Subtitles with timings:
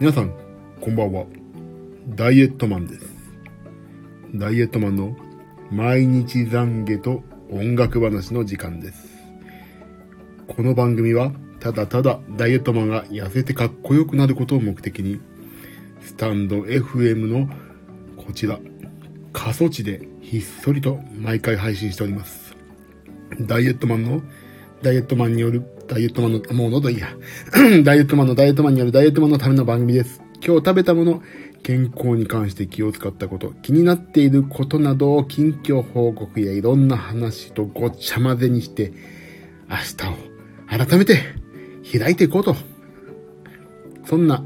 [0.00, 0.32] 皆さん、
[0.80, 1.26] こんばんは。
[2.08, 3.06] ダイエットマンです。
[4.34, 5.14] ダイエットマンの
[5.70, 9.10] 毎日懺悔と音楽話の時間です。
[10.48, 15.20] この番組は、ただただダイエットマンが痩せてかっこよくなることを目的に、
[16.00, 17.50] スタンド FM の
[18.16, 18.58] こちら、
[19.34, 22.56] 過疎地でひっそりと毎回配信しております。
[23.38, 24.22] ダイエットマンの、
[24.80, 27.08] ダイエットマンによる、ダイエットマンの、もう喉いいや。
[27.82, 30.22] ダイエットマンのダイエットマンによるダイエットマンのための番組です。
[30.34, 31.20] 今日食べたもの、
[31.64, 38.92] 健康に関して気を使ったこと、気になっていることなどを近況報告やいろんな話とごっちゃ混ぜにして、
[39.68, 41.18] 明日を改めて
[41.98, 42.54] 開いていこうと。
[44.04, 44.44] そんな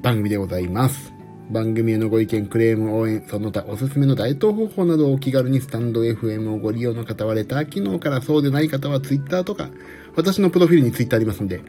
[0.00, 1.13] 番組でございます。
[1.50, 9.68] 番組へのご意見、クレーム、応援、その他おすすめのダイエット方法などをお気軽にスタンド FM をご利用の方はレター機能からそうでない方は Twitter とか、
[10.16, 11.60] 私のプロフィールに Twitter ありますんで、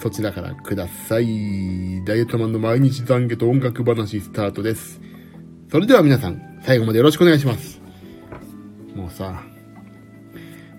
[0.00, 1.24] そちらからください。
[2.04, 5.00] ダイエットマンの毎日懺悔と音楽話スタートです。
[5.70, 7.80] それでは皆さん、最後までよろしくお願いします。
[8.94, 9.42] もうさ、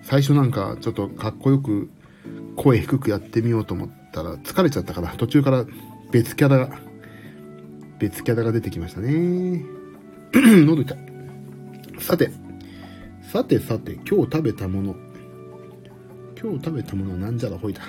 [0.02, 1.90] 最初なんかちょっとかっこよく
[2.56, 5.66] 声低くやってみようと思ったら疲れちゃったから途中から
[6.10, 6.80] 別キャラが、
[7.98, 9.64] 別キャラが出てきましたね。
[10.34, 10.98] 喉痛い。
[11.98, 12.30] さて、
[13.32, 14.96] さてさて、今日食べたもの。
[16.40, 17.82] 今日食べたものはなんじゃらほいだ。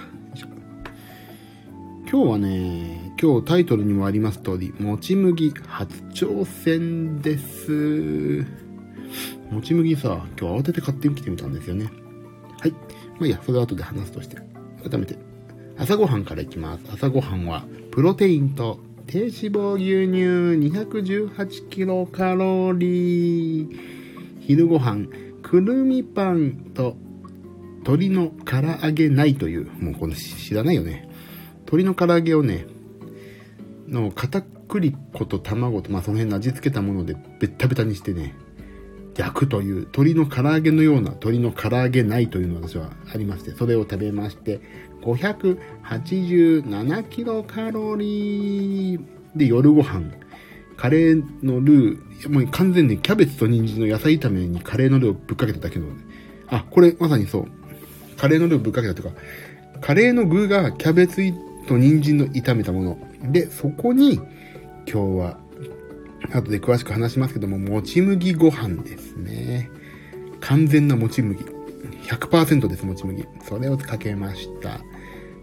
[2.09, 8.45] 今日はね、今日タイトルにもあります通り、もち麦初挑戦です。
[9.51, 11.89] もち麦さ、今日慌てて買ってきてみたんですよね。
[12.61, 12.71] はい。
[12.71, 12.77] ま
[13.23, 14.37] あいいや、それは後で話すとして。
[14.89, 15.17] 改めて、
[15.77, 16.85] 朝ごはんからいきます。
[16.93, 23.79] 朝ごはんは、プロテインと低脂肪牛乳218キロカロリー。
[24.41, 25.07] 昼ごはん、
[25.41, 26.97] くるみパンと
[27.77, 31.07] 鶏の唐揚げないという、もうこの知らないよね。
[31.59, 32.67] 鶏の唐揚げをね、
[33.87, 38.35] の片栗粉と卵と、まあその辺の味付けたものでベッタベタにしてね、
[39.17, 44.61] 焼くという鶏の唐揚げのような鶏の唐揚げないというのが私はありまして、それを食べまして、
[45.01, 49.01] 587キロカロリー
[49.35, 50.11] で夜ご飯、
[50.75, 55.87] カレーのルー、もう完全にキャベツと人参の野菜炒めにカレーのルーをぶっかけただけの、
[56.47, 57.47] あ、これまさにそう。
[58.17, 59.19] カレーのルーぶっかけたというか、
[59.81, 61.21] カレーの具がキャベツ
[61.67, 62.99] と人参の炒めたもの。
[63.31, 64.25] で、そこに今
[64.85, 65.39] 日は、
[66.31, 69.69] 後で詳しく話しますけども、もち麦ご飯ですね。
[70.39, 71.43] 完全なもち麦。
[72.07, 73.25] 100%です、もち麦。
[73.47, 74.81] それをかけました。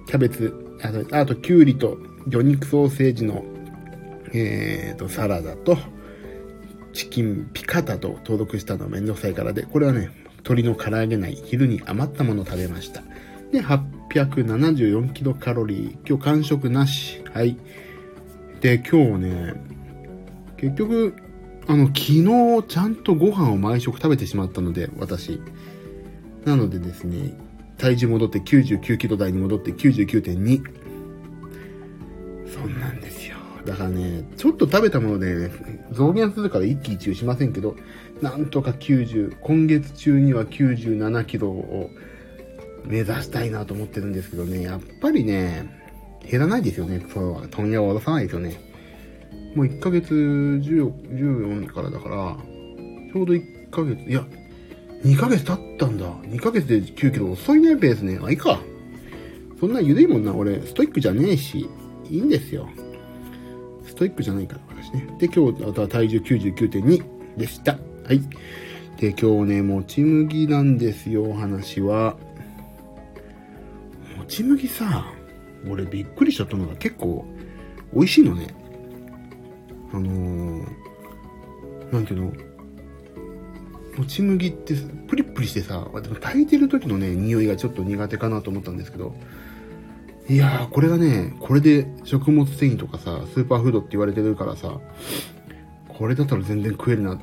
[0.06, 3.44] キャベツ、あと、あときゅうりと魚肉ソーセージの、
[4.32, 5.78] えーと、サラダと、
[6.92, 13.02] チキンピカタと登録したのはめんどくさいからで、これはね、鶏の唐揚げない昼に余ったものを食べました。
[13.50, 16.08] で、874キロカロリー。
[16.08, 17.22] 今日完食なし。
[17.32, 17.56] はい。
[18.60, 19.54] で、今日ね、
[20.64, 21.14] 結局、
[21.66, 22.25] あの、昨日
[22.69, 25.42] ちゃんとご飯を毎食食べてしまったので、私。
[26.47, 27.34] なのでですね、
[27.76, 30.62] 体重戻って99キロ台に戻って99.2。
[32.47, 33.36] そんなんですよ。
[33.66, 35.50] だからね、ちょっと食べたもので、ね、
[35.91, 37.76] 増減するから一喜一憂しませんけど、
[38.22, 41.91] なんとか90、今月中には97キロを
[42.86, 45.69] 目指したいなと思ってるんですけどね、やっぱりね、
[46.31, 47.48] 減らないですよね、そう。
[47.50, 48.73] 問屋を下ろさないですよね。
[49.54, 52.37] もう1ヶ月14 14からだから、
[53.12, 54.25] ちょうど1ヶ月、いや、
[55.04, 56.06] 2ヶ月経ったんだ。
[56.22, 58.19] 2ヶ月で9キロ遅いね、ペースね。
[58.22, 58.60] あ、いいか。
[59.60, 61.69] そんな緩いもんな、俺、ストイックじゃねえし、
[62.10, 62.69] いいんですよ。
[63.87, 65.06] ストイックじゃないから、私ね。
[65.19, 67.78] で、今日、あとは体重99.2でした。
[68.05, 68.20] はい。
[68.99, 72.17] で、今日ね、もち麦なんですよ、お話は。
[74.17, 75.12] もち麦さ、
[75.69, 77.25] 俺びっくりしちゃったのが結構
[77.93, 78.63] 美味しいのね。
[79.94, 80.64] あのー、
[81.93, 82.32] なんていうの？
[83.96, 84.75] もち麦って
[85.06, 89.14] プリプリしてさ、でも炊いてる時のね、匂いがちょっと苦手かなと思ったんですけど、
[90.29, 94.81] いやー、これがね、これで食物繊維とかさ、スーパーフードって言われてるからさ、
[95.87, 97.19] これだったら全然食えるなっ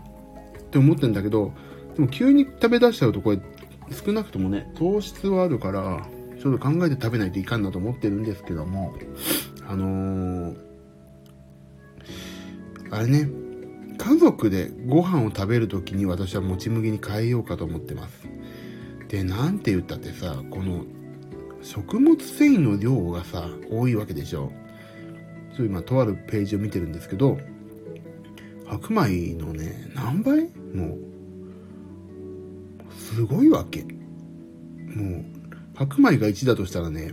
[0.72, 1.52] て思ってんだけど、
[1.96, 3.40] でも急に食べ出しちゃうとこれ、
[3.92, 6.08] 少なくともね、糖質はあるから、
[6.42, 8.94] ちょっと考えて食べないといかんなと思ってるんですけども、
[9.68, 10.71] あのー、
[12.92, 13.30] あれね、
[13.98, 18.28] 家族でご飯を食べるときに私はもち麦に変えようかと思ってます。
[19.08, 20.86] で、なんて言ったってさ、この
[21.62, 24.52] 食物繊維の量がさ、多いわけでしょ。
[25.56, 27.40] そう今、とあるページを見てるんですけど、
[28.66, 30.50] 白米のね、何倍？
[30.74, 31.00] もう、
[32.98, 33.84] すごいわけ。
[33.84, 35.26] もう、
[35.76, 37.12] 白米が1だとしたらね、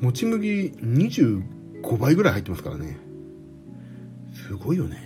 [0.00, 2.98] もち麦25倍ぐらい入ってますからね。
[4.52, 4.98] すごいよね。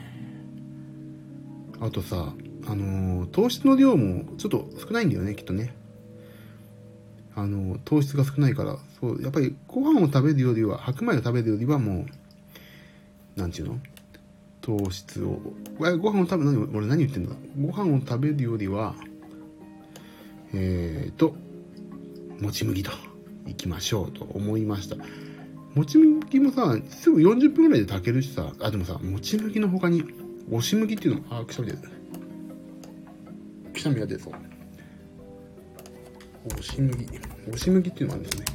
[1.81, 2.35] あとさ、
[2.67, 5.73] あの、糖質の量もちょっと少ないんだよね、きっとね。
[7.37, 12.07] あの、糖質が少ないから、そう、やっぱりご飯を食べるよりは、白米を食べるよりはも
[13.37, 13.79] う、なんちゅうの？
[14.63, 15.39] 糖質を、
[15.79, 17.37] ご飯を食べ、何、俺何言ってんだ？
[17.61, 18.97] ご飯を食べるよりは、
[20.55, 21.37] えーと、
[22.41, 22.91] もち麦と
[23.47, 24.97] 行きましょうと思いました。
[25.77, 30.03] もち麦もさ、すぐ40分ぐらいで炊けるしさ、あ、でもさ、もち麦の他に、
[30.49, 31.79] 押し麦っていうのも、あ、くしゃみ出る。
[33.75, 34.33] くしゃみが出そう。
[36.47, 37.05] 押し麦。
[37.05, 38.47] 押し麦っていうのがあるんですね。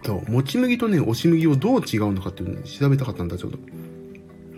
[0.02, 3.58] そう、もち麦とね、押し麦をどう違うのかっていうのを調べたかったんだ、ちょうど。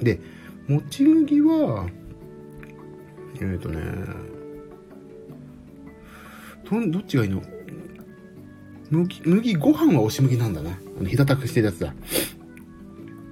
[0.05, 0.21] で、
[0.69, 1.89] もち麦は、
[3.35, 3.83] えっ、ー、とね、
[6.71, 7.43] ど、どっちがいいの？
[8.91, 10.71] 麦、麦ご飯は押し麦なんだな。
[10.71, 11.95] あの、平たくしてるやつだ。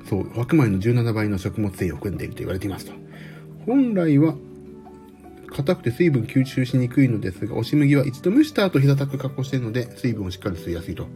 [0.09, 2.93] そう、白米の17倍の食物繊維を含んでいると言われていますと。
[3.67, 4.35] 本来は、
[5.53, 11.07] 硬くて水分吸収しにくいのですが、押し麦は一度蒸した後平たく加工しているので、水分をしっかり吸いやすいと。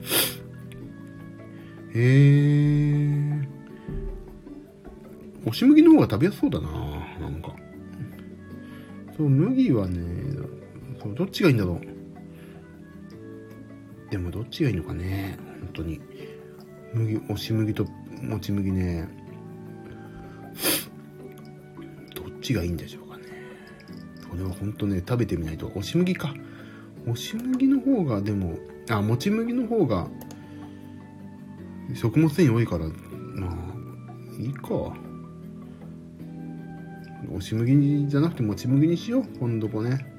[1.95, 3.47] へー。
[5.43, 6.69] 押し麦の方が食べやすそうだな
[7.21, 7.55] なんか。
[9.17, 9.99] そう、麦はね、
[11.03, 11.96] そうどっちがいいんだろう。
[14.11, 15.39] でもどっちがいいのかね。
[15.61, 16.01] 本当に。
[16.95, 17.85] 麦押し麦と
[18.23, 19.09] もち麦ね。
[22.15, 23.25] どっちがいいんでしょうかね。
[24.31, 25.67] これは本当ね食べてみないと。
[25.69, 26.35] 押し麦か。
[27.03, 28.57] 押し麦の方がでも
[28.89, 30.09] あもち麦の方が
[31.95, 32.87] 食物繊維多いから
[33.35, 34.69] まあいいか。
[37.29, 39.25] 押し麦じゃなくてもち麦にしよう。
[39.39, 40.16] 今度こね。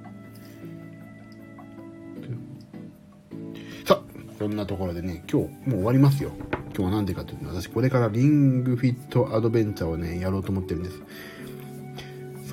[4.48, 6.32] そんなところでね、今日もう終わりますよ。
[6.68, 11.02] 今日は何でかというと、私これからリングフィットアドベンチャーをね、やろうと思ってるんです。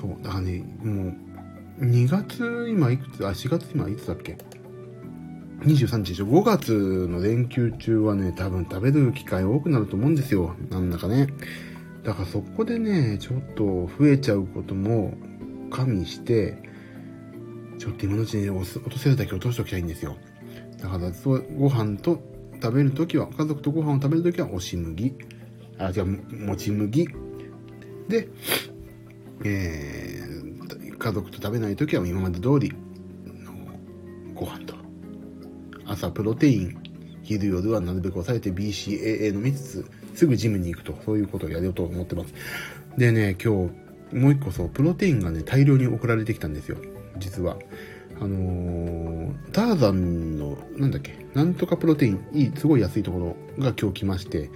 [0.01, 1.13] そう、だからね、も
[1.79, 4.37] う、2月今いくつ、あ、4月今いつだっけ
[5.61, 10.53] ?23 日でしょ ?5 月の連休中はね、多分食べる機会多くなると思うんですよ。
[10.69, 11.27] なんだかね。
[12.03, 15.13] だからそこでね、ちょっと増えちゃうことも
[15.71, 16.61] 加味して、
[17.79, 20.17] ちょっと今のうちに落とせるだけ落としておきたいんですよ。
[20.85, 22.21] だからそうご飯と
[22.61, 25.15] 食べるときは家族とご飯を食べるときは押し麦。
[25.79, 27.07] あ違うもち麦。
[28.07, 28.29] で、
[29.43, 32.71] えー、家族と食べないときは今まで通り
[33.25, 33.51] の
[34.35, 34.75] ご飯と。
[35.85, 36.81] 朝プロテイン。
[37.23, 40.95] 昼夜はなるべく抑えて BCAA 飲みつつすぐジムに行くと。
[41.03, 42.33] そういうことをやろうと思ってます。
[42.95, 43.67] でね今
[44.11, 46.77] 日もう一個そうプロテインがね大量に送られてきたんですよ。
[47.17, 47.57] 実は。
[48.19, 54.49] あのー、ターザンの、なんだっけ、なんとかプロテイン、いい、すごい安いところが今日来まして、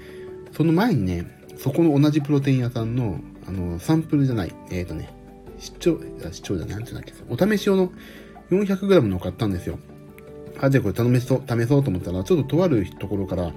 [0.51, 1.25] その前にね、
[1.57, 5.13] そこの同じプロテイン屋さんの、あのー、サンプルじゃない、えっ、ー、とね、
[5.59, 5.99] 出張、
[6.31, 7.13] 出張じゃない、なんていうんだっけ、
[7.45, 7.91] お試し用の
[8.49, 9.77] 400g のを買ったんですよ。
[10.61, 13.53] あ、じゃあこれ頼めそう、試そうと思ったら、ちょっととあるところから、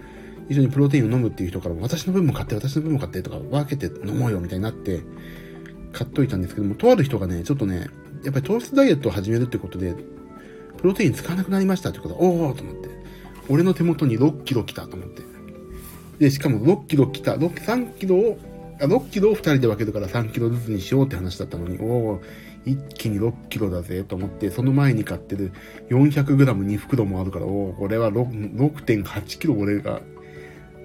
[0.48, 5.00] 一緒にプロテインを飲むっていう人から、私の分も買って、私の分も買ってとか、分けて飲もうよみたいになって、
[5.92, 7.88] 買っといたんですけども、とある人がね、ちょっとね、
[8.24, 9.94] やっぱり糖質ダイエットを始めるってことで、
[10.78, 12.88] プロテイン使わなくなりましたってことおおと思って。
[13.48, 15.22] 俺の手元に6キロ来たと思って。
[16.18, 18.38] で、しかも6キロ来た、6、3キロを、
[18.80, 22.20] あ、6キロを2人で分けるから3キロずつにしようって話だったのに、おお
[22.64, 25.52] 一気に6キロだぜと思って、その前に買ってる
[25.90, 30.00] 400g2 袋もあるから、おおこれは6.8キロ俺が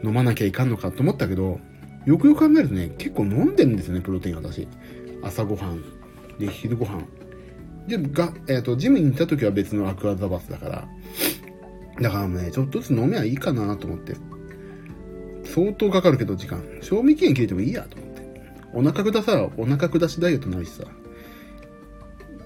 [0.04, 1.60] 飲まなきゃいかんのかと思ったけど、
[2.06, 4.68] よくよく考えるとね、結構飲んでるんですよね、プロテイン私。
[5.22, 5.84] 朝ごはん。
[6.40, 7.04] で、昼ご飯。
[7.88, 10.88] で、が、えっ、ー、と、ジムに行った時は別のアクアザバスだから。
[12.02, 14.16] だからね、ちょっとずつ飲めばいいかなと思って。
[15.46, 16.64] 相当かかるけど、時間。
[16.82, 18.22] 賞味期限切れてもいいやと思って。
[18.74, 20.84] お腹下さら、お腹下しダイエットになるしさ。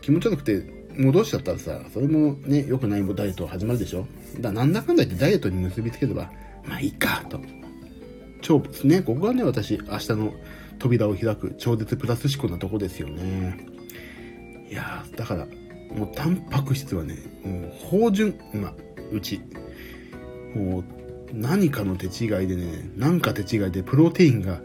[0.01, 0.63] 気持ち悪くて、
[0.97, 4.05] 戻しちゃったらさ、それもね、良くないダイエット始まるでしょ
[4.37, 6.31] だからなんだかんだ言ってダイエットに結びつければ、
[6.65, 7.39] まあいいか、と。
[8.41, 10.33] 超、ね、ここがね、私、明日の
[10.79, 13.80] 扉を開く超絶プラス思考なとこですよね。
[14.71, 15.45] いやだから、
[15.93, 18.73] もうタンパク質はね、もう芳醇、今、
[19.11, 19.41] うち、
[20.55, 20.83] もう
[21.33, 24.61] 何かの手違いでね、なんか手違いでプロテインが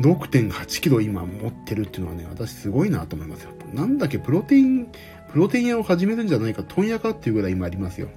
[0.00, 3.52] 6.8キロ今持ってるっていうのはね、私すごいなと思いますよ。
[3.72, 4.88] なんだっけ、プロテイン、
[5.30, 8.08] プロテイン屋を始めるんじゃないか、問屋かっていうぐらい今ありますよ。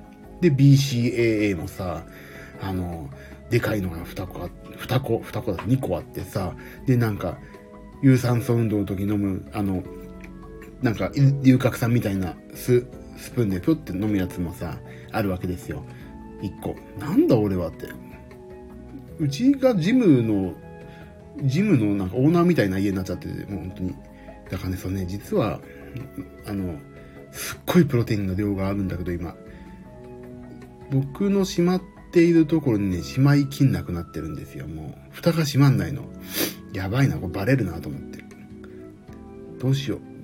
[0.42, 2.06] で、BCAA もさ、
[2.60, 3.10] あの、
[3.52, 4.50] でかいのが2個あ、
[4.80, 6.56] 2個、2個だ、2個あってさ、
[6.88, 7.38] で、なんか、
[8.02, 9.84] 有酸素運動の時飲む、あの、
[10.82, 12.86] なんか、龍角散みたいなス、
[13.18, 14.78] スプーンでプって飲むやつもさ、
[15.12, 15.84] あるわけですよ。
[16.42, 16.76] 一個。
[17.00, 17.88] なんだ俺はって。
[19.20, 20.54] うちがジムの、
[21.44, 23.96] ジムのなんかオーナーみたいな家になっちゃってて、もう本当に。
[24.50, 25.60] だからね、そうね、実は、
[26.46, 26.78] あの、
[27.32, 29.36] すっごいプロテインの量があるんだけど、今。
[30.92, 31.82] 僕のしまっ
[32.12, 34.68] ているところにね、しまいきんなくなってるんですよ。
[34.68, 36.06] もう、蓋が閉まんないの。
[36.74, 38.24] やばいな、これバレるなと思って。
[39.60, 40.17] どうしよう。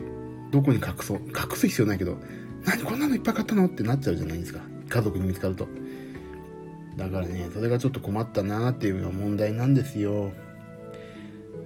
[0.53, 1.17] どこに隠そう？
[1.29, 2.15] 隠す必要ないけど、
[2.63, 3.65] 何こんなのいっぱい買ったの？
[3.65, 4.62] ってなっちゃうじゃないですか。
[4.88, 5.67] 家族に見つかると。
[6.95, 10.31] だからね、それがちょっと困ったなっていうのが問題なんですよ。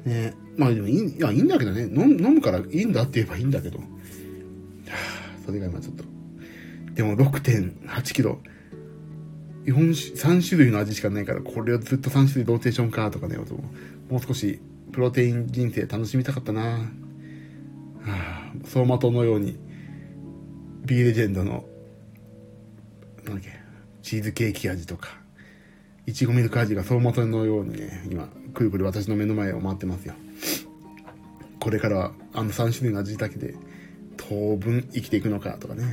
[0.06, 1.84] ねまあでもいい、いや、いいんだけどね。
[1.84, 3.78] 飲むからいいんだって言えばいいんだけど。
[3.78, 6.06] はあ、それが今ちょっと。
[6.94, 7.30] でも6
[7.86, 8.40] 8キロ
[9.66, 14.62] 3種類の味しかないから、これをずっと3種類ローテーションかとかね、もう少し
[14.94, 16.90] プロテイン人生楽しみたかったな、
[18.64, 19.58] 走馬灯のように、
[20.86, 21.66] ビーレジェンドの、
[23.26, 23.50] なんだっけ、
[24.02, 25.20] チーズケーキ味とか、
[26.06, 30.14] いちごミルク味が走馬灯のようにね、今、くるくる私の目の前を回ってますよ。
[31.60, 33.56] これからは、あの3種類の味だけで、
[34.16, 35.84] 当分生きていくのかとかね。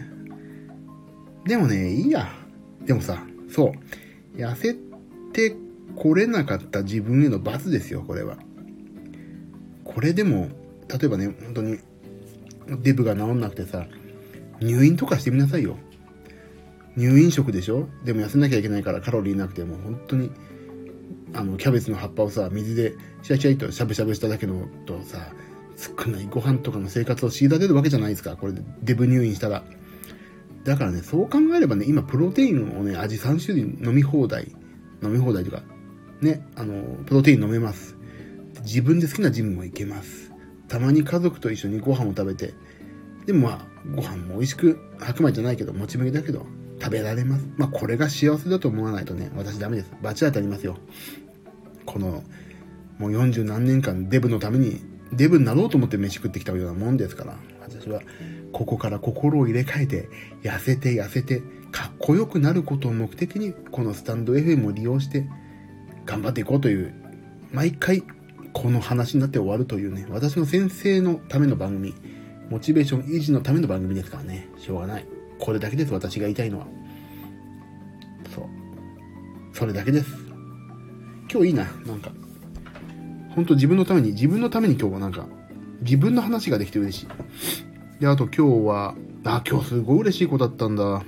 [1.47, 2.29] でもね、いいや。
[2.85, 3.73] でもさ、そ
[4.35, 4.39] う。
[4.39, 4.75] 痩せ
[5.33, 5.57] て
[5.97, 8.37] これなかった自分への罰ですよ、これは。
[9.85, 10.49] これでも、
[10.89, 11.79] 例えばね、本当に、
[12.83, 13.87] デブが治んなくてさ、
[14.61, 15.77] 入院とかしてみなさいよ。
[16.97, 17.89] 入院食でしょ？
[18.05, 20.31] でも痩せなきゃいけないからカロリーなくても本当に、
[21.33, 25.19] あの、キャベツの葉っぱをさ、水でシャキシャイとしゃぶしゃぶしただけのとさ、
[25.77, 28.37] 少ないご飯とかの生活を強いられるわけじゃないですか。
[28.37, 29.65] これでデブ入院したら。
[30.63, 34.53] だからね、そう考えればね、今プロテインをね、味3種類飲み放題、
[35.03, 35.63] 飲み放題というか、
[36.23, 37.97] ね、あの、プロテイン飲めます。
[38.63, 40.24] 自分で好きなジムも行けます。
[40.69, 42.55] たまに家族と一緒にご飯を食べて、
[43.27, 46.47] でもまあ、ご飯も美味しく、白米じゃないけど、もち麦だけど、
[46.81, 47.47] 食べられます。
[47.57, 49.93] まあ、これが幸せだと思わないとね、私ダメです。
[50.03, 50.77] バチ当たりますよ。
[51.87, 52.23] この、
[52.99, 54.81] もう40何年間デブのために、
[55.13, 58.01] デブになろうと思って飯食ってきたようなもんですから、私は
[58.53, 60.09] ここから心を入れ替えて、
[60.43, 65.27] 痩せて痩せて、かっこよくなることを目的に、このスタンド FM を利用して、
[66.07, 66.95] 頑張っていこうという、
[67.53, 68.03] 毎回、
[68.55, 71.93] この話になって終わるというね、私の先生のための番組、
[72.49, 75.07] モチベーション維持のための番組ですからね、しょうがない。
[75.39, 76.67] これだけです、私が言いたいのは。
[78.35, 78.45] そう。
[79.53, 80.11] それだけです。
[81.31, 82.13] 今日いいな、なんか。
[83.35, 85.27] 本当自分のために、自分のために今日はなんか、
[85.83, 88.01] 自分の話ができて嬉しい。
[88.01, 88.95] で、あと今日は、
[89.25, 91.03] あ、今日すごい嬉しいことだったんだ。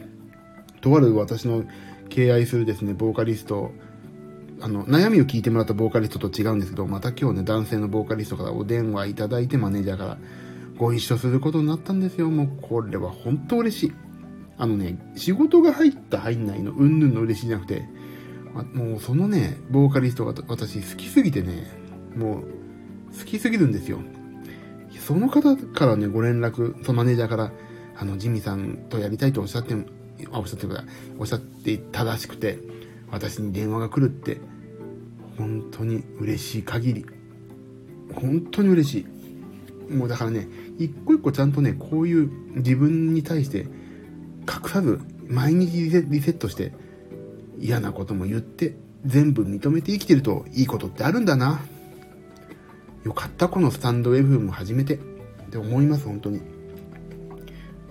[0.81, 1.65] とある私の
[2.09, 3.71] 敬愛するですね、ボーカリスト、
[4.61, 10.19] あの、悩みを聞いてもらったボーカリストと違うんですけど、また今日ね、男性のボーカリストからお電話いただいて、マネージャーから
[10.77, 12.31] ご一緒することになったんですよ。
[12.31, 13.93] もうこれは本当嬉しい。
[14.59, 17.87] あのね、仕事が入った入んないの、うんぬんの嬉しいじゃなくて、
[18.73, 21.67] もうそのね、ボーカリストが私好きすぎてね、
[22.17, 23.99] もう好きすぎるんですよ。
[24.99, 27.53] その方からね、ご連絡、そのマネージャーから、
[27.97, 29.75] あの、ジミさんとやりたいとおっしゃって、
[30.33, 30.87] あ、おっしゃってください。
[31.19, 32.59] おっしゃっていたらしくて、
[33.11, 34.41] 私に電話が来るって、
[35.39, 37.07] 本当に嬉しい限り。
[38.15, 39.07] 本当に嬉し
[39.91, 39.93] い。
[39.93, 40.49] もうだからね、
[40.79, 43.67] 一個一個ちゃんとね、こういう自分に対して
[44.49, 46.73] 隠さず、毎日リセットして、
[47.59, 51.61] 嫌なことも言って、全部認めて生きてるといいことってあるんだな。
[53.05, 54.95] よかった、このスタンド FM 始めて。
[55.47, 56.41] って思います、本当に。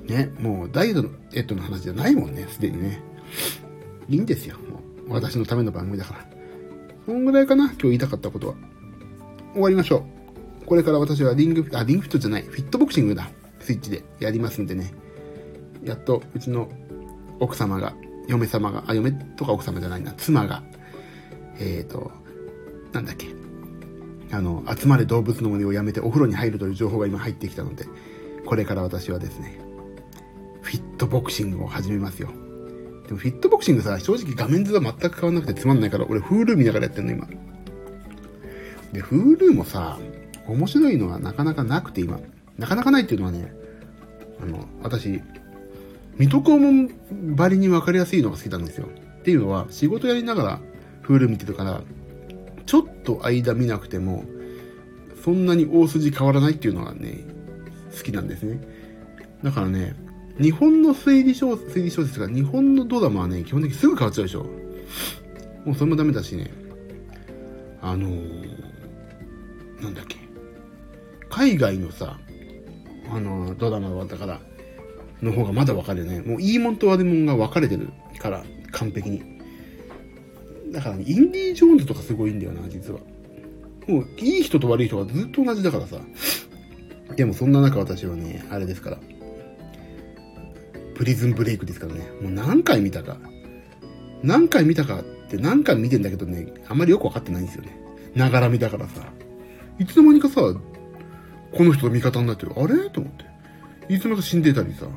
[0.08, 3.02] ね、もうダイエットの話じゃないもんね、すでにね。
[4.10, 4.58] いいんですよ、
[5.08, 6.26] 私のための番組だから。
[7.06, 8.56] そんぐらいかな、今日言いたかったことは。
[9.54, 10.06] 終わりましょ
[10.64, 10.66] う。
[10.66, 13.30] これから私はリング、あ、リングフィットじゃない、フィットボクシングだ。
[13.60, 14.94] スイッチでやりますんでね。
[15.84, 16.70] やっと、うちの
[17.40, 17.94] 奥様が、
[18.28, 20.64] 嫁様が、あ、嫁とか奥様じゃないな、妻が、
[21.60, 22.12] えっ、ー、と、
[22.92, 23.28] なんだっけ、
[24.32, 27.86] あの、集まれ動物の森をやめてお風呂に入るという情報が今入ってきたので、
[28.46, 29.60] これから私はですね、
[30.62, 32.30] フィットボクシングを始めますよ。
[33.08, 37.28] でもフィットボクシングさ、正直画面図は全く変わんなくてつまんないから、俺 Hulu 見ながらやってんの今。
[38.92, 40.00] で、Hulu もさ、
[40.48, 42.20] 面白いのがなかなかなくて今。
[42.58, 43.54] なかなかないっていうのはね、
[44.42, 45.22] あの、私、
[46.18, 48.88] 水戸黄門ばりに分かりやすいのが好きなんですよ。
[49.20, 50.60] っていうのは、仕事やりながら
[51.04, 51.82] Hulu 見てるから、
[52.66, 54.26] ちょっと間見なくても、
[55.24, 57.26] そんなに大筋変わらないっていうのがね、
[57.96, 58.62] 好きなんですね。
[59.44, 59.96] だからね、
[60.40, 64.44] 日本の推理小推理小説が日本のドラマはね、基本的にすぐ変わっちゃうでしょ。
[65.66, 66.52] もうそれもダメだしね。
[67.82, 70.18] あのー、なんだっけ。
[71.30, 72.18] 海外のさ、
[73.12, 74.40] あのー、ドラマだから、
[75.22, 76.22] の方がまだ分かるよね。
[76.22, 77.90] もういいもんと悪いもんが分かれてる
[78.20, 79.24] から、完璧に。
[80.72, 83.00] だから、ね、インディ・ジョーンズとかすごいんだよな、実は。
[83.88, 85.98] もう、いい人と悪い人がずっと同じだからさ。
[87.16, 89.00] でもそんな中私はね、あれですから。
[90.96, 92.10] プリズンブレイクですからね。
[92.22, 93.18] もう何回見たか。
[94.24, 97.78] 何回見たかって何回見てんだけどね、あんまりよくわかってないんですよね。
[98.16, 99.06] ながら見だからさ。
[99.78, 102.54] いつの間にかさ、この人と味方になってる。
[102.56, 102.90] あれ？
[102.90, 103.94] と思って。
[103.94, 104.88] いつの間か死んでたりさ。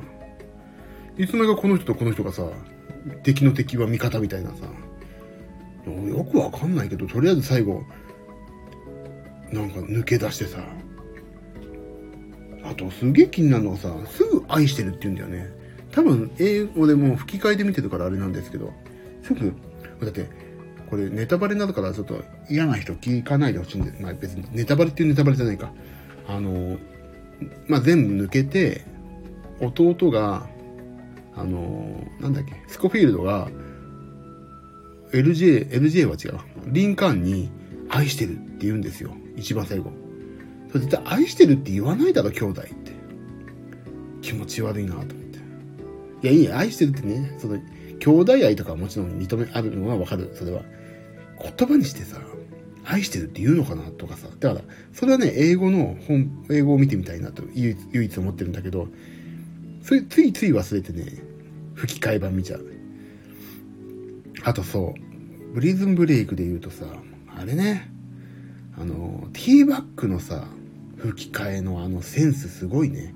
[1.17, 2.49] いつの間にかこの人とこの人がさ、
[3.23, 4.67] 敵の敵は味方みたいなさ。
[5.85, 7.83] よくわかんないけど、とりあえず最後、
[9.51, 10.59] なんか抜け出してさ。
[12.63, 15.58] あと、すげえ気になるのがさ、すぐ愛してるって言うんだよね。
[15.91, 18.71] 多分、英語でもう吹き替えで見てるからあれなんですけど、
[19.23, 19.53] すぐ、
[20.01, 20.27] だって、
[20.89, 25.71] これネタバレになるからちょっと嫌な人聞かないでほしいんです、まあ別にネタバレっていうネタバレじゃないか。
[26.27, 26.77] あの、
[27.67, 28.85] まあ全部抜けて、
[29.61, 30.47] 弟が、
[31.35, 33.49] あの、なんだっけ、スコフィールドが、
[35.11, 36.39] LJ、LJ は違う。
[36.67, 37.49] リンカーンに
[37.89, 39.11] 愛してるって言うんですよ。
[39.35, 39.91] 一番最後。
[40.71, 42.91] それ絶対愛してるって言わないだろ、兄弟って。
[44.21, 45.15] 気持ち悪いなと。
[46.21, 47.59] いや、いいや、愛してるってね、その、
[47.99, 50.31] 兄弟愛とかはもちろん認め、あるのはわかる。
[50.33, 50.63] それは。
[51.57, 52.19] 言葉にしてさ、
[52.85, 54.27] 愛してるって言うのかなとかさ。
[54.39, 54.61] だから、
[54.93, 58.87] それはね、英語の本、英語を見てみたいなと唯一思ってるんだけど、
[59.83, 61.05] それついつい忘れてね、
[61.75, 62.65] 吹き替え版見ちゃう。
[64.43, 66.85] あとそう、ブリズンブレイクで言うとさ、
[67.35, 67.91] あれね、
[68.77, 70.47] あの、ティーバックのさ、
[70.97, 73.13] 吹き替えのあのセンスすごいね。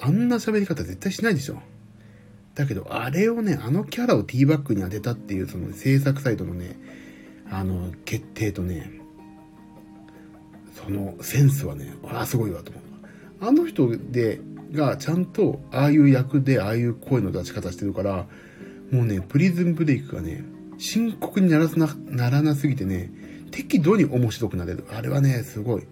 [0.00, 1.60] あんな喋り方絶対しないでしょ。
[2.58, 6.76] だけど、あれをね、あのキャラをティーバックに当てたっていう、その制作サイトのね、
[7.48, 8.90] あの、決定とね、
[10.74, 12.82] そのセンスはね、ああ、すごいわと思う。
[13.40, 14.40] あの人で、
[14.72, 18.26] がちゃんと、ああいう役で、ああいう声の出し方してるから、
[18.90, 20.42] もうね、プリズンブレイクがね、
[20.78, 23.12] 深刻にならな、ならなすぎてね、
[23.52, 24.84] 適度に面白くなれる。
[24.90, 25.84] あれはね、すごい。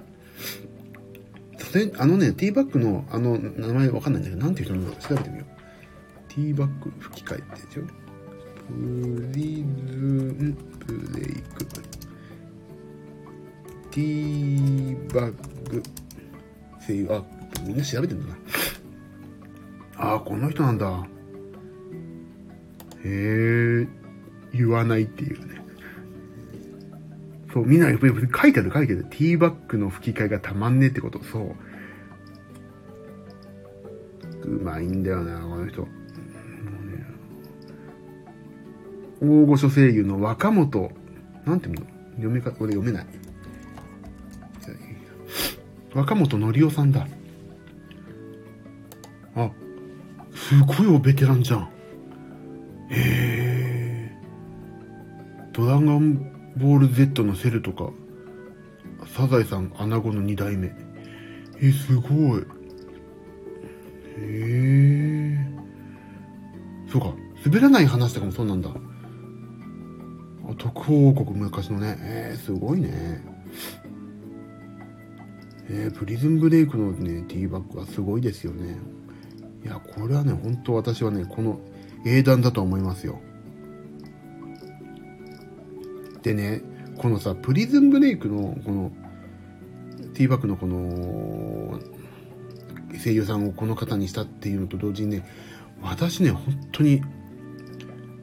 [1.59, 5.56] それ、あのね、ティーバックの、あの、名前わかんないんだけど、なんていう人なのか調べてみよう。
[6.37, 7.83] ティーバック吹き替えってでしょ？
[7.83, 7.93] プ
[9.33, 10.55] リズン
[10.87, 11.65] ブレイク。
[13.91, 15.33] ティーバッ
[15.71, 15.83] グ。
[16.87, 17.25] 声優、あ、
[17.67, 18.37] みんな調べてんだな。
[19.97, 21.07] ああ、この人なんだ。
[23.03, 23.89] へえ、
[24.53, 25.63] 言わないっていうね。
[27.55, 27.97] そう、みんな、書
[28.47, 29.05] いてある書いてある。
[29.05, 31.25] ティーバッグの吹き替えがたまんねえってこと。
[31.25, 31.57] そ
[34.45, 34.47] う。
[34.47, 35.89] うまいんだよな、この人。
[39.29, 40.91] 大御所声優の若本、
[41.45, 41.83] なんていうの？
[42.17, 43.07] 読めか、これ読めない。
[45.95, 47.07] 若本のりおさんだ。
[49.35, 49.51] あ、
[50.35, 51.61] すごいおベテランじゃん。
[51.63, 51.69] へ
[52.91, 54.13] え。
[55.53, 57.91] ドラゴンボール Z のセルとか、
[59.17, 60.71] サザエさん、アナゴの2代目。
[61.63, 62.41] え、すごい。
[64.19, 65.39] へえ。
[66.93, 68.71] そうか、滑らない話とかもそうなんだ。
[70.59, 71.97] 特報王国昔のね。
[72.01, 73.21] えー、すごいね。
[75.69, 78.77] えー、プリズンブレイクのね、ティーバッグはすごいですよね。
[79.65, 81.61] いや、これはね、本当私はね、この
[82.05, 83.21] 英断だと思いますよ。
[86.23, 86.63] でね、
[86.97, 88.93] このさ、プリズンブレイクの、この、
[90.15, 91.81] ティーバッグのこの、
[93.03, 95.25] 声優さんをこの方にしたっていうのと同時にね、
[95.83, 97.03] 私ね、本当に、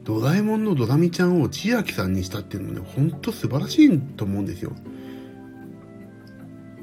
[0.04, 4.72] ドラえもんのドラミちゃんを千秋さんにしたっていうのもね、ほんと素晴らしいと思うんですよ。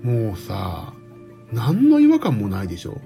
[0.02, 0.94] もうさ、
[1.52, 3.00] 何の違和感もないでしょ。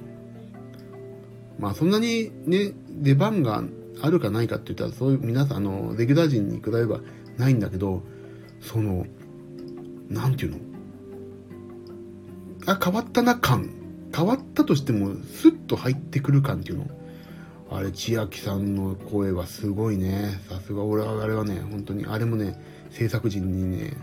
[1.59, 3.63] まあそんなにね、出番が
[4.01, 7.01] あるかないかって言ったら、そういう皆さん、あの、レギュラー陣に比べば
[7.37, 8.01] ないんだけど、
[8.61, 9.05] その、
[10.09, 10.57] なんていうの
[12.67, 13.69] あ、変わったな感。
[14.15, 16.87] 変わったとしても、スッと入ってくる感っていうの。
[17.69, 20.39] あれ、千秋さんの声はすごいね。
[20.49, 22.59] さすが俺は、あれはね、本当に、あれもね、
[22.91, 23.93] 制作陣にね、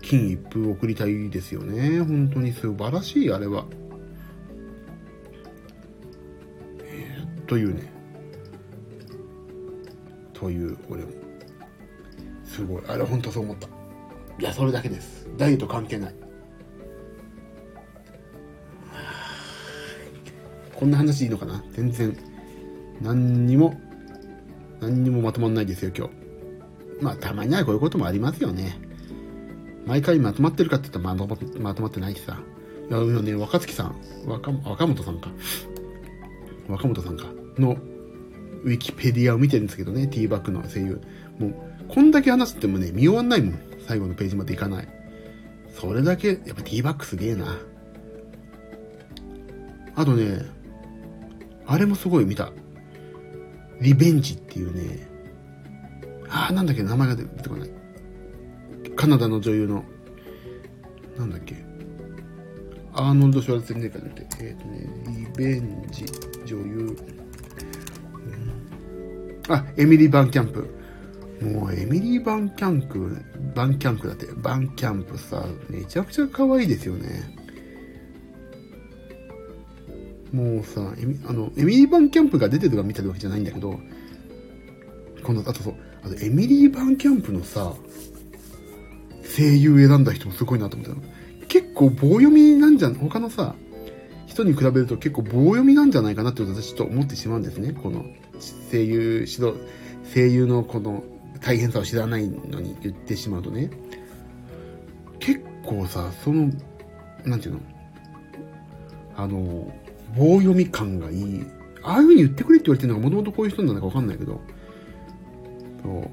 [0.00, 2.00] 金一封送りたいですよね。
[2.00, 3.64] 本当に素晴らしい、あれは。
[6.84, 7.92] えー、というね。
[10.32, 11.10] という、俺も。
[12.44, 12.82] すごい。
[12.86, 13.66] あれ、本当そう思った。
[14.38, 15.28] いや、それだけです。
[15.36, 16.14] ダイエット関係ない。
[20.74, 21.64] こんな話いいのかな？
[21.72, 22.16] 全然、
[23.00, 23.80] 何にも、
[24.80, 26.12] 何にもまとまんないですよ、今日。
[27.00, 28.78] まあ、たまにはこういうこともありますよね。
[29.86, 32.38] 毎回まとまってるかって言ったらまとまってないしさ。
[32.88, 35.30] いや、ね、若月さん、若若本さんか。
[36.68, 37.26] 若本さんか。
[37.58, 37.76] の、
[38.64, 41.00] ウィキペディアを見てるんですけどね、ティーバックの声優。
[41.38, 41.54] もう、
[41.88, 43.58] こんだけ話してもね、見終わんないもん。
[43.86, 44.88] 最後のページまでいかない。
[45.68, 47.58] それだけ、やっぱ T バックすげえな。
[49.94, 50.38] あとね、
[51.66, 52.52] あれもすごい見た。
[53.80, 55.08] リベンジっていうね、
[56.28, 57.70] ああ、なんだっけ、名前が出てこない。
[58.96, 59.84] カナダの女優の、
[61.18, 61.56] なんだっけ、
[62.92, 64.88] アーノルド・シュワルツェネッガー出て、えっ、ー、とね、
[65.36, 66.04] リベンジ、
[66.46, 66.96] 女優、
[69.48, 70.68] うん、あ、エミリー・バンキャンプ。
[71.42, 73.20] もう、エミリー・バンキャンプ、
[73.54, 77.43] バンキャンプだって、バンキャンプさ、めちゃくちゃ可愛いですよね。
[80.34, 83.78] もうさ、エミあのエミリー・バンキャンプが出てるとか見てるわけじゃないんだけど、
[85.22, 87.72] この、あとそう、あとエミリー・バンキャンプのさ、
[89.36, 91.02] 声優選んだ人もすごいなと思ったの。
[91.46, 93.54] 結構棒読みなんじゃん、他のさ、
[94.26, 97.72] 人に比べると結構棒読みなんじゃないかなって私ちょっと思ってしまうんですね。
[97.72, 98.04] この
[98.72, 99.54] 声優指導、
[100.12, 101.04] 声優のこの
[101.40, 103.70] 大変さを知らないのに言ってしまうとね。
[105.20, 106.50] 結構さ、その、
[107.24, 107.60] なんていうの？
[109.16, 109.72] あの、
[110.16, 111.46] 棒読み感がいい。
[111.82, 114.40] ああいう風に言ってくれって言われてるのがもともとこういう人なのかわかんないけど。
[115.82, 116.10] そ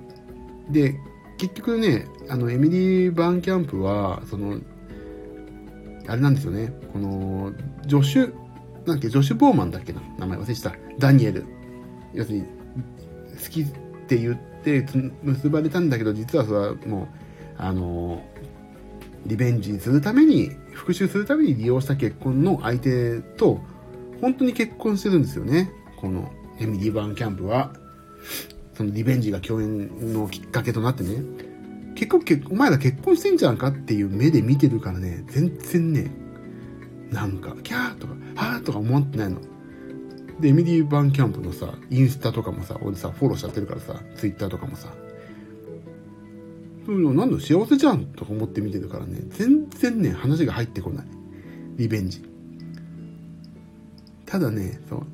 [0.69, 0.73] う。
[0.73, 0.95] で、
[1.37, 4.59] 結局ね、あの、エミリー・バンキャンプは、その、
[6.07, 6.73] あれなんですよね。
[6.93, 7.53] この、
[7.87, 8.33] ジョシュ、
[8.75, 10.01] なんだっけ、ジョシュ・ボーマンだっけな。
[10.19, 10.73] 名前忘れした。
[10.99, 11.45] ダニエル。
[12.13, 13.65] 要するに、好きっ
[14.07, 14.85] て言って
[15.23, 17.07] 結ばれたんだけど、実はそれはもう、
[17.57, 18.23] あの、
[19.25, 23.61] リベンジするために、復讐するために利用した結婚の相手と
[24.21, 25.71] 本当に結婚してるんですよね。
[25.97, 27.73] このエミリー・バンキャンプは。
[28.73, 31.23] そのリベンジが共演のきっかけとなってね。
[31.95, 36.11] 結構結お前ら結婚してんじゃんかっていう目で見てるからね、全然ね、
[37.11, 39.41] なんか、キャーとか、はーとか思ってないの。
[40.39, 44.93] で、エミリー・バンキャンプのさ、インスタとかもさ、俺さ、フォローしちゃってるからさ、ツイッターとかもさ、
[46.85, 51.05] そういうの、なんだ、幸せじゃんとか思って見てるからね、全然ね、話が入ってこない。
[51.77, 52.23] リベンジ。
[54.31, 55.05] ただね、そう、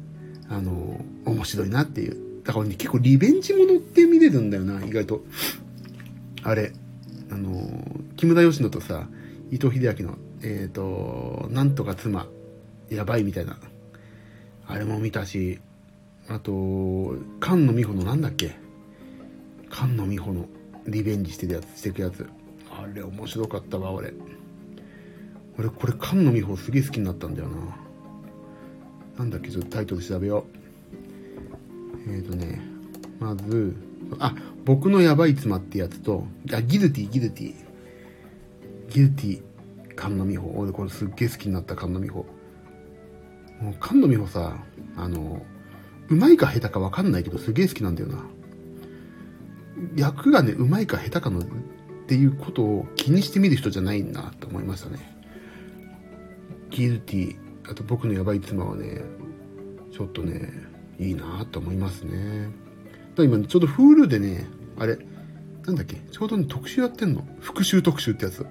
[0.47, 2.43] あの、面白いなっていう。
[2.43, 5.23] だからね、結構リベンジものって見れるんだよな、意外と。
[6.43, 6.71] あれ、
[7.31, 7.83] あの、
[8.15, 9.07] 木村佳乃とさ、
[9.49, 12.27] 伊藤英明の、えっ、ー、と、なんとか妻、
[12.91, 13.57] やばいみたいな。
[14.67, 15.59] あれも見たし、
[16.27, 18.55] あと、菅野美穂のなんだっけ？
[19.71, 20.45] 菅野美穂の
[20.85, 22.29] リベンジしてるやつ、してくやつ。
[22.69, 24.13] あれ面白かったわ、俺。
[25.57, 27.86] 俺、これ菅野美穂すげえ好きになったんだよな。
[29.17, 30.45] なんだっけ、ちょっとタイトル調べよ
[32.07, 32.11] う。
[32.11, 32.61] えっ、ー、とね、
[33.19, 33.75] まず、
[34.19, 37.55] あ、僕のやばい妻ってやつと、あ、ギルティ、ギルティ。
[38.89, 39.41] ギルティ、
[39.97, 40.59] 菅野美穂。
[40.59, 42.25] 俺これすっげえ好きになった菅野美穂。
[43.61, 44.57] もう菅野美穂さ、
[44.95, 45.41] あの、
[46.09, 48.23] うまいか下手かわかんないけどすげえ好きなんだよな。
[49.95, 51.43] 役がね、うまいか下手かのっ
[52.07, 55.17] ていうことを気にしてみる人じゃないなと思いましたね。
[56.69, 59.01] ギルティ、あと僕のやばい妻はね、
[59.91, 60.51] ちょっとね、
[60.99, 62.49] いいなと思いますね。
[63.15, 64.97] だ今、ちょうど Hulu でね、あれ、
[65.65, 67.27] なんだっけ、ちょうどね、特集やってんの。
[67.39, 68.45] 復讐特集ってやつ。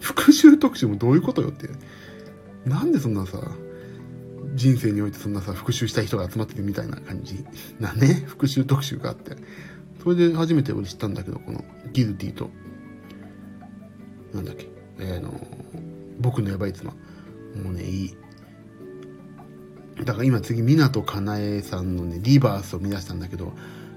[0.00, 1.68] 復讐特集もどういうことよって。
[2.64, 3.38] なんでそんなさ、
[4.54, 7.44] 人生においてそんなさ、復讐したい人が集まってるみたいな感じ
[7.80, 9.36] なね、復讐特集があって。
[10.02, 12.50] それで初めて俺知ったんだけど、このギルティと、
[14.34, 15.32] なんだっけ、えー、の、
[16.20, 16.92] 僕のやばい妻。
[16.92, 18.16] もうね、いい。
[20.04, 23.52] だから今次、湊かなえさんのね、リバースを見出したんだけど、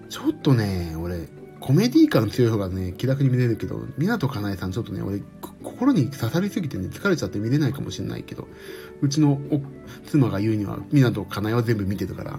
[0.09, 1.27] ちょっとね、俺、
[1.59, 5.21] コメディ感強い方がね、気楽に見れるけど、湊かなえさんちょっとね、俺、
[5.63, 8.47] 心に刺さりすぎてね、疲れちゃって見れないかもしれないけど、
[9.01, 9.39] うちの
[10.05, 12.33] 妻が言うには、湊かなえは全部見てるから、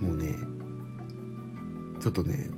[0.00, 0.34] もうね、
[2.00, 2.50] ちょっとね、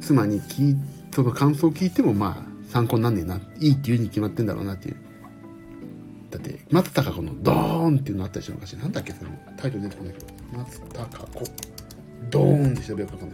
[0.00, 0.76] 妻に聞、
[1.12, 4.96] その感想を聞いても、まあ、参考になんねえな、いいって言うに決まってんだろうなっていう。
[6.34, 10.26] だって、松たか子のドーンっていうのあったりしますなんだっけそのタイトル出てこないけど。
[10.58, 11.44] 松たか子。
[12.28, 13.32] ドーンって調べようかな。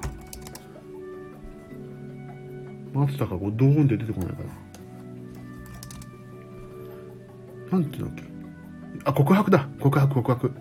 [2.93, 4.35] 松たか子ドーンって出てこないか
[7.71, 7.79] な。
[7.79, 8.31] なんていうんだっけ？
[9.05, 10.53] あ、告白だ告白、告白。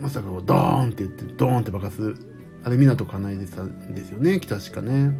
[0.00, 2.16] まさかこうドーンって言って、ドーンって爆発。
[2.64, 5.16] あれ、港かなえでさんですよね、北しかね。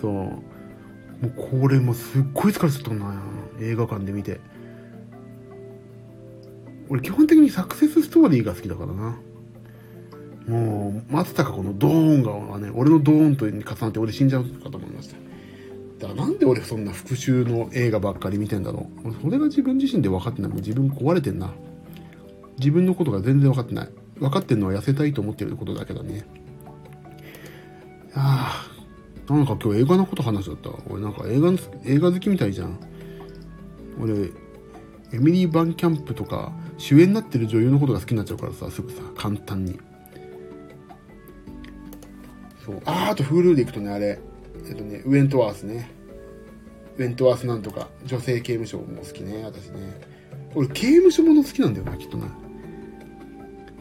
[0.00, 0.42] そう。
[1.20, 3.22] もうこれもすっごい疲れちゃったな。
[3.60, 4.40] 映画館で見て。
[6.88, 9.18] 俺基本的にサクセスストーリーが好きだからな。
[10.48, 15.16] もう、松坂子のドーンがね、俺のドーンと重なって俺死んじゃうかと思いました。
[16.00, 19.14] だからなんで俺そんな復讐の映画ばっかり見てんだろう。
[19.22, 20.50] それが自分自身で分かってない。
[20.50, 21.52] もう自分壊れてんな。
[22.58, 23.88] 自分のことが全然分かってない。
[24.18, 26.24] 分かってんのは痩せたいと思ってることだけどね。
[28.14, 28.69] ああ、
[29.36, 30.70] なんか今日映画のこと話しちゃった。
[30.88, 31.52] 俺なんか映画
[31.84, 32.78] 映画好きみたいじゃん。
[34.00, 34.30] 俺、
[35.12, 39.78] エミリー・バンキャンプとか主演になってる女優のことが好きになっちゃうからさ、すぐさ、簡単に。
[42.64, 42.82] そう。
[42.84, 44.18] あー、あと Hulu で行くとね、あれ。
[44.68, 45.90] えっとね、ウェントワースね。
[46.96, 50.00] ウェントワースなんとか、女性刑務所も好きね、私ね。
[50.54, 52.26] 俺、刑務所もの好きなんだよな、きっとな。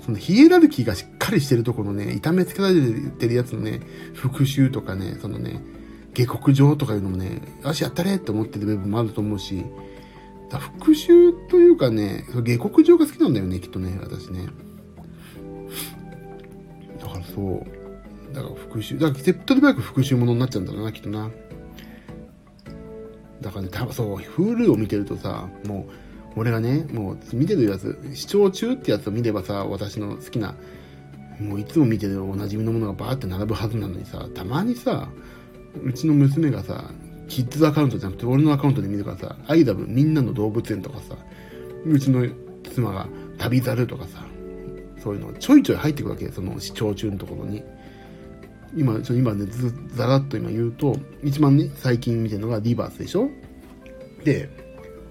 [0.10, 2.76] そのヒエラルキーがしっかりしてるところね、痛めつけられ
[3.20, 3.82] てるやつのね、
[4.16, 5.62] 復讐とかね、そのね、
[6.16, 9.64] 下克上とかいうのもね、よし、やったれって思ってる部分もあると思うし、
[10.50, 14.48] 復讐というかね、下克上が好きなんだよね、きっとね、私ね。
[17.00, 18.34] だからそう。
[18.34, 21.30] だから復讐、だから手っ取り早く復讐ものになっちゃうんだろうな、きっとな。
[23.42, 30.56] だからね、多分そう、Hulu を見てるとさ、もう、俺がね、もう見てるやつ、視聴中ってやつを見ればさ、私の好きな、
[31.40, 35.10] もういつも見てるおなじみのものがバーって並ぶはずなのにさ、たまにさ、
[35.84, 36.92] うちの娘がさ、
[37.28, 41.16] キッズアカウントじゃなくて俺のアカウントで見るからさ、アイラブみんなの動物園とかさ、
[41.86, 42.28] うちの
[42.74, 44.26] 妻が旅猿とかさ、
[45.02, 47.64] そういうのちょいちょい入ってくるわけその視聴中のところに。
[48.76, 53.30] 今、ちょ今ね、ず、ざらっと今言うと、一番ね、最近見てるのがリバースでしょ？
[54.24, 54.50] で、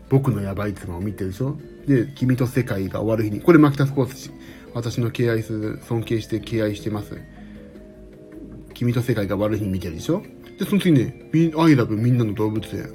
[0.08, 1.56] 僕のヤバい妻を見てるでしょ？
[1.86, 4.30] で、君と世界が終わる日に、これ、マキタスポーツ
[4.74, 7.18] 私の敬愛する、尊敬して敬愛してます。
[8.74, 10.22] 君と世界が終わる日に見てるでしょ？
[10.58, 12.90] で、その次ね、アイラブみんなの動物園。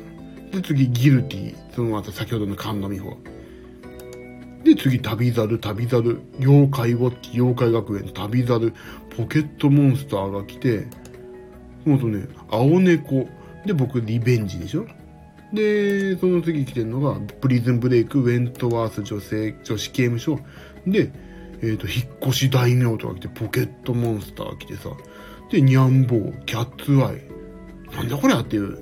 [0.52, 1.56] で、次、ギルティ。
[1.76, 3.18] その後、先ほどの神田美穂。
[4.64, 8.74] で、次、旅猿、旅猿、妖怪ウォッチ、妖怪学園、旅猿、
[9.18, 10.88] ポケットモンスターが来て、
[11.84, 13.28] その後ね、青猫。
[13.66, 14.86] で、僕、リベンジでしょ？
[15.54, 20.40] で、その次来てるのが、プリズンブレイク、ウェントワース女性、女子刑務所。
[20.88, 21.12] で、
[21.62, 24.90] えっ、ー、と、引っ越し大名とか来て、ポケットモンスター来てさ。
[25.52, 27.22] で、ニャンボー、キャッツアイ。
[27.96, 28.80] なんだこれっていう。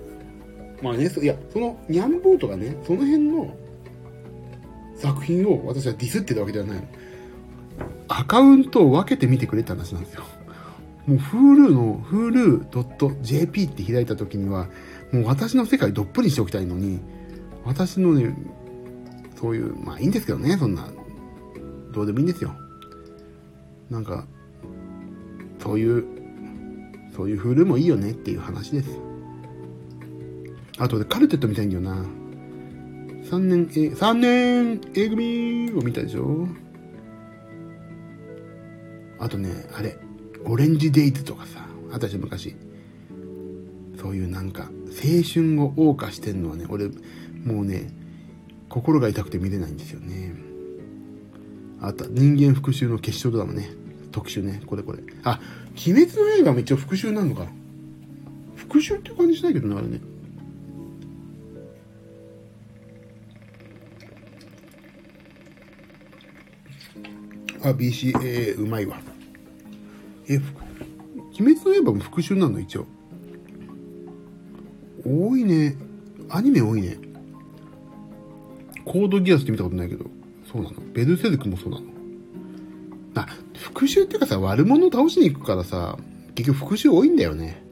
[0.81, 3.53] まあね、いや、その、ニャンボーとかね、その辺の
[4.95, 6.84] 作品を私はディスってたわけではないの。
[8.07, 10.23] アカウントを分けて見てくれって話なんですよ。
[11.07, 14.69] もう Hulu の hulu.jp って開いた時には、
[15.12, 17.00] もう私の世界どっぷりしておきたいのに、
[17.65, 18.36] 私のね、
[19.39, 20.88] そういう、まあいいんですけどね、そんな、
[21.91, 22.56] どうでもいいんですよ。
[23.89, 24.26] なんか、
[25.60, 26.06] そういう、
[27.15, 28.89] そういうフルもいいよねっていう話です。
[30.78, 32.06] あとでカルテット見たいんだよな。
[33.24, 36.47] 3年、え、3年 A 組を見たでしょ
[39.19, 39.97] あとね、あれ、
[40.45, 42.56] オレンジデイズとかさ、私昔、
[44.02, 46.88] そういうなんか、青春を謳歌してんのはね、俺、
[47.46, 47.92] もうね、
[48.68, 50.34] 心が痛くて見れないんですよね。
[51.80, 53.70] あと、人間復讐の決勝ドラマね。
[54.12, 54.64] 特集ね。
[54.66, 55.04] これこれ。
[55.24, 55.40] あ、
[55.88, 57.46] 鬼滅の映画も一応復讐なのか。
[58.56, 60.02] 復讐って感じしないけどね、あれね。
[67.64, 69.00] あ、BCA うまいわ。
[70.28, 70.38] え、
[71.40, 72.88] 鬼滅の刃も復讐なの一応。
[75.06, 75.76] 多いね。
[76.30, 76.98] アニメ多いね。
[78.86, 80.06] コードギアスって見たことないけど、
[80.52, 80.76] そうなの。
[80.94, 81.86] ベルセルクもそうなの。
[83.16, 85.98] あ、復讐っていうかさ、悪者を倒しに行くからさ、
[86.36, 87.64] 結局復讐多いんだよね。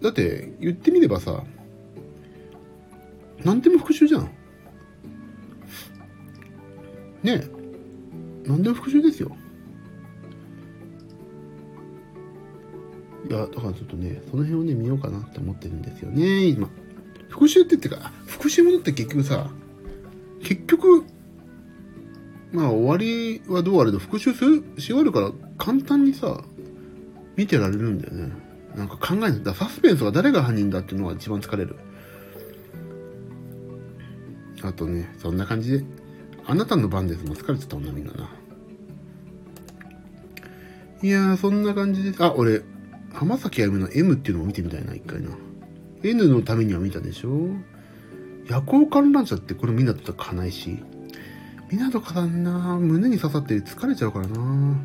[0.00, 1.44] だって、言ってみればさ、
[3.44, 4.30] なんでも復讐じゃん。
[7.22, 7.42] ね
[8.44, 8.48] え。
[8.48, 9.36] なんでも復讐ですよ。
[13.30, 16.68] いや、だからちょっとね、その辺をね、見ようかなって思ってるんですよね、今。
[17.28, 19.48] 復讐って言ってか、復讐ものって結局さ、
[20.42, 21.04] 結局、
[22.50, 26.42] まあ終わりはどうあれど復讐する、し終わるから簡単にさ、
[27.36, 28.32] 見てられるんだよね。
[28.74, 29.42] なんか考えない。
[29.44, 31.76] だサスペンスが誰が犯人だっていうのが一番疲れる。
[34.62, 35.84] あとね、そんな感じで、
[36.46, 38.28] あなたの番ですも疲れてた女みんなな。
[41.00, 42.62] いやー、そんな感じです、あ、俺、
[43.12, 45.30] 浜崎あゆみの M っていうのを見てみたいな、一回な。
[46.02, 47.48] N のためには見たでしょ
[48.48, 50.78] 夜行観覧車ってこれみんなとかないし。
[51.70, 54.76] 港かだんな胸に刺さって疲れちゃうからな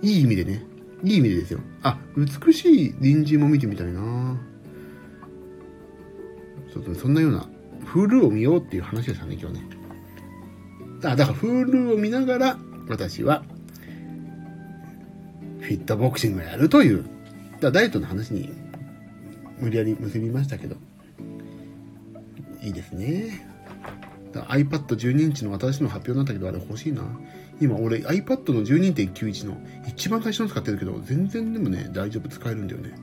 [0.00, 0.64] いい意味でね。
[1.04, 1.60] いい意味でですよ。
[1.82, 4.38] あ、美しい隣人も見てみたいな
[6.72, 7.46] ちょっとそんなような、
[7.84, 9.66] フールを見ようっていう話でしたね、今日ね。
[11.04, 13.44] あ、だからフールを見ながら、私は、
[15.60, 17.04] フィットボクシングをやるという
[17.62, 18.52] だダイエットの話に
[19.58, 20.76] 無理やり結びましたけど、
[22.62, 23.46] いいですね。
[24.32, 27.02] iPad12 インチの新しいの発表になったけど、あれ欲しいな。
[27.60, 32.94] 今俺 iPad の12.91の一番最初の使ってるけど、全然でもね、大丈夫使えるんだよね。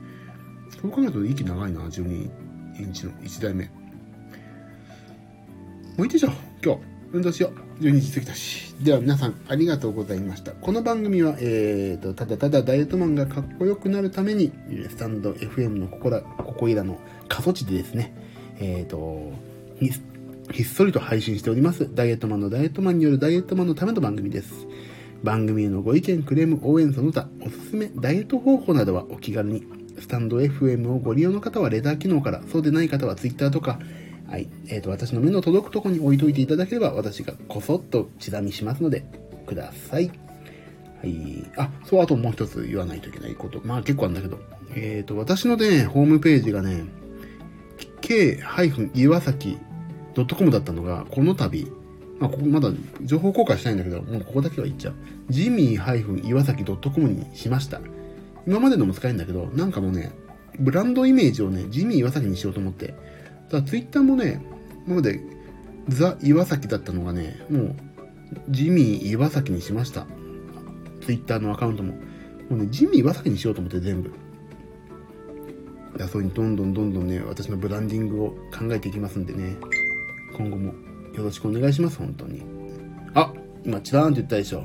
[0.80, 2.30] そう考えると息長いな、12
[2.78, 3.64] インチの1台目。
[3.64, 3.70] も
[5.98, 6.32] ういいでしょ、
[6.64, 6.80] 今日。
[7.12, 7.82] 運動しよう。
[7.82, 8.72] 12時過ぎたし。
[8.80, 10.52] では皆さん、ありがとうございました。
[10.52, 14.52] この番組は、えーと、ただただダイエットマンがかっこよくなるために、
[14.88, 18.14] スタンド FM のここら、ここいらの過疎地でですね、
[18.60, 19.32] えーと、
[19.80, 19.90] ひ
[20.52, 21.92] ひっそりと配信しております。
[21.92, 24.68] ダイエットマンのダイエットマンによるダイエットマンのための番組です。
[25.24, 29.66] 番組へのご意見、クレーム、応援その他、おすすめ、ダイエット方法などはお気軽に、
[29.98, 33.80] スタンド FM をご利用の方はレター機能から、そうでない方は Twitter とか、
[34.30, 39.04] はい、えっ、ー、と、私の目の届くとこに置いといていただければ、私がこそっと血だみしますので、
[39.44, 40.08] ください。
[41.02, 41.50] はい。
[41.56, 43.60] あ、そう、あともう一つ言わないといけないこと。
[43.64, 44.38] まあ結構あるんだけど。
[44.76, 46.84] えっ、ー、と、私のね、ホームページがね、
[48.02, 51.66] k-iwasaki.com だったのが、この度、
[52.20, 52.70] まあ、ここまだ
[53.02, 54.94] 情報公開したいんだけど、もうここだけは言っちゃう。
[55.28, 57.80] ジミー -iwasaki.com にしました。
[58.46, 60.12] 今までのも使えるんだけど、なんかもうね、
[60.60, 62.94] ブランドイメージをね、ジミー岩崎にしようと思って。
[63.50, 64.40] ただツイッターもね、
[64.86, 65.20] 今まで
[65.88, 67.76] ザ・岩崎だったのがね、もう、
[68.48, 70.06] ジミー岩崎にしました。
[71.00, 71.94] ツイッターのアカウントも。
[72.48, 74.12] もうね、ジミー岩崎にしようと思って全部。
[75.96, 79.56] だそうにどんどんどんどんね、私のブランディングを考えていきますんでね、
[80.36, 80.72] 今後も
[81.14, 82.42] よろしくお願いします、本当に。
[83.14, 83.32] あ
[83.64, 84.64] 今、チラーンって言ったでしょ。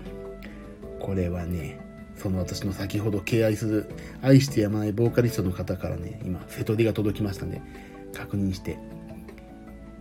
[1.00, 1.80] これはね、
[2.16, 3.90] その私の先ほど敬愛する、
[4.22, 7.62] 愛してやまないボーカリストの方からね、今、瀬戸りが届きましたんで、
[8.16, 8.78] 確認して、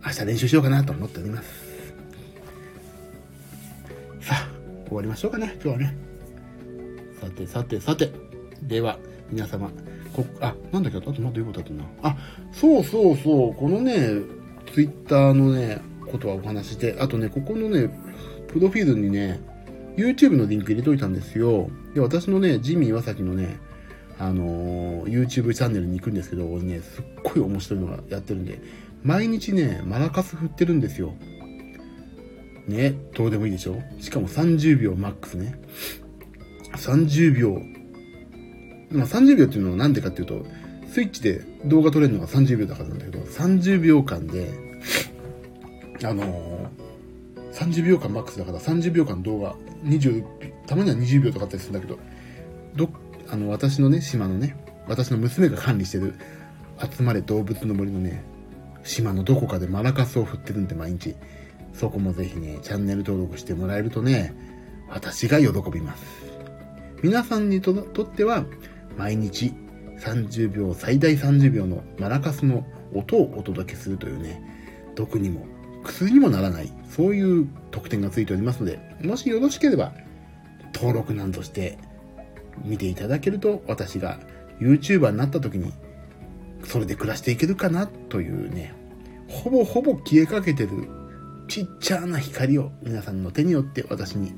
[0.05, 1.65] 明日練習しようかなと思っております。
[4.21, 4.49] さあ、
[4.87, 5.97] 終わりましょうかね、今日はね。
[7.21, 8.11] さて、さて、さて。
[8.63, 8.97] では、
[9.31, 9.69] 皆様、
[10.13, 11.83] こ、あ、なんだっけ、あとまだ言うことあったな。
[12.03, 12.17] あ、
[12.51, 14.21] そうそうそう、このね、
[14.73, 17.89] ツイッターのね、ことはお話して、あとね、ここのね、
[18.47, 19.41] プロフィールにね、
[19.97, 21.69] YouTube のリンク入れといたんですよ。
[21.93, 23.57] で、私のね、ジミー岩崎のね、
[24.17, 28.59] あのー、YouTube チャンネルに行くんですけど、俺ね、すっごい面白いのがやってるんで、
[29.03, 31.13] 毎日ね、マラカス振ってるんですよ。
[32.67, 33.79] ね、どうでもいいでしょ？
[33.99, 35.59] しかも30秒マックスね。
[36.73, 37.61] 30秒。
[38.91, 40.45] まあ、30秒っていうのはなんでかっていうと、
[40.89, 44.49] スイッチで動画撮れるのが30秒だからなんだけど、30秒間で、
[46.03, 50.23] あのー、30秒間マックスだから30秒間動画、20、
[50.67, 51.99] たまには20秒とかあったりするんだけど、
[52.75, 52.89] ど、
[53.29, 54.55] あの、私のね、島のね、
[54.87, 56.15] 私の娘が管理してる、
[56.79, 58.23] 集まれ動物の森のね、
[58.83, 61.15] 島のどこかでマラカスを振ってるんで毎日。
[61.73, 64.33] そこもぜひね、チャンネル登録してもらえるとね、
[64.89, 66.03] 私が喜びます。
[67.03, 68.45] 皆さんにとっては、
[68.97, 69.53] 毎日
[69.99, 74.41] 30秒、最大30秒のマラカスの音をお届けするというね、
[74.95, 75.45] 毒にも
[75.83, 79.93] 薬にもならない、そういう特典がついておりますので、もしよろしければ、
[80.73, 81.77] 登録なんとして
[82.63, 84.19] 見ていただけると、私が
[84.59, 85.73] YouTuber になった時に、
[86.63, 88.73] それで暮らしていけるかなというね、
[89.27, 90.69] ほぼほぼ消えかけてる
[91.47, 94.33] ちっちゃな光を皆さんの手によって私に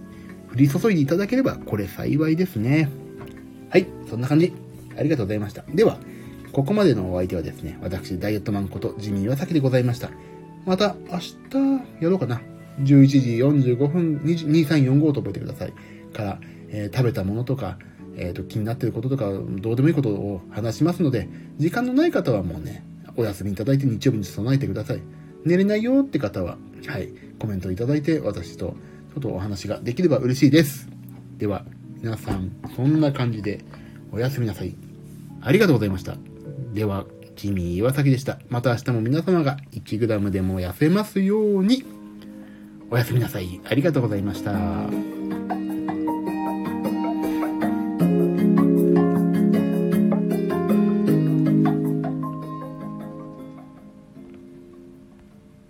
[0.52, 2.90] 降り注いでいただければ、これ幸いですね。
[3.70, 4.54] はい、そんな感じ。
[4.98, 5.64] ありがとうございました。
[5.74, 6.00] では、
[6.52, 10.10] ここまでのお相手はですね、私、ダイエットマンことジミー岩崎でございました。
[10.66, 11.34] また、明日、
[12.02, 12.42] やろうかな。
[12.82, 15.74] 11時45分、2345と覚えてください。
[16.14, 17.78] から、えー、食べたものとか、
[18.18, 22.84] えっ、ー、と、気になっていることとか、どうでもいいことを話しますので、時間のない方はもうね、
[23.16, 25.02] お休みいただいて日曜日に備えてください。
[25.46, 28.76] 寝れないよって方は、はい、コメントいただいて、私と
[29.14, 30.90] ちょっとお話ができれば嬉しいです。
[31.38, 31.66] では、
[32.02, 33.64] 皆さん、そんな感じで、
[34.12, 34.76] おやすみなさい。
[35.42, 36.16] ありがとうございました。
[36.74, 37.06] では、
[37.36, 38.40] ジミー岩崎でした。
[38.50, 41.84] また明日も皆様が 1g でも痩せますように。
[42.90, 43.62] おやすみなさい。
[43.64, 45.07] ありがとうございました。